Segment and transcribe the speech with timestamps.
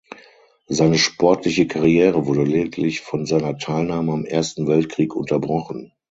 [0.65, 5.93] Seine sportliche Karriere wurde lediglich von seiner Teilnahme am Ersten Weltkrieg unterbrochen.